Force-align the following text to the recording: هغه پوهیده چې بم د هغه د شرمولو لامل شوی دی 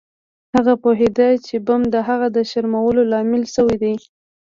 هغه 0.55 0.73
پوهیده 0.83 1.27
چې 1.47 1.55
بم 1.65 1.81
د 1.93 1.95
هغه 2.09 2.27
د 2.35 2.37
شرمولو 2.51 3.01
لامل 3.11 3.43
شوی 3.53 3.75
دی 3.83 3.95